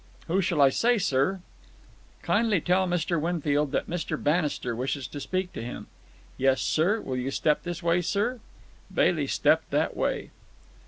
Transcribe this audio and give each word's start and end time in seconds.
Who 0.25 0.41
shall 0.41 0.63
I 0.63 0.69
say, 0.69 0.97
sir?" 0.97 1.41
"Kindly 2.23 2.59
tell 2.59 2.87
Mr. 2.87 3.21
Winfield 3.21 3.71
that 3.73 3.87
Mr. 3.87 4.17
Bannister 4.17 4.75
wishes 4.75 5.05
to 5.05 5.19
speak 5.19 5.53
to 5.53 5.61
him." 5.61 5.85
"Yes, 6.37 6.59
sir. 6.59 6.99
Will 7.01 7.17
you 7.17 7.29
step 7.29 7.61
this 7.61 7.83
way, 7.83 8.01
sir?" 8.01 8.39
Bailey 8.91 9.27
stepped 9.27 9.69
that 9.69 9.95
way. 9.95 10.31